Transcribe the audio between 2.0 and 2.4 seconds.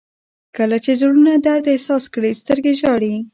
کړي،